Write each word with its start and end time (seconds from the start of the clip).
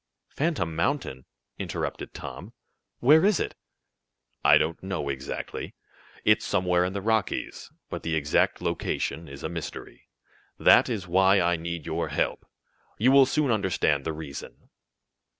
"Phantom 0.29 0.75
Mountain?" 0.75 1.25
interrupted 1.59 2.11
Tom. 2.15 2.53
"Where 3.01 3.23
is 3.23 3.39
it?" 3.39 3.53
"I 4.43 4.57
don't 4.57 4.81
know, 4.81 5.09
exactly 5.09 5.75
it's 6.25 6.43
somewhere 6.43 6.83
in 6.85 6.93
the 6.93 7.03
Rockies, 7.03 7.71
but 7.87 8.01
the 8.01 8.15
exact 8.15 8.63
location 8.63 9.27
is 9.27 9.43
a 9.43 9.47
mystery. 9.47 10.09
That 10.57 10.89
is 10.89 11.07
why 11.07 11.39
I 11.39 11.55
need 11.55 11.85
your 11.85 12.07
help. 12.07 12.47
You 12.97 13.11
will 13.11 13.27
soon 13.27 13.51
understand 13.51 14.03
the 14.03 14.11
reason. 14.11 14.71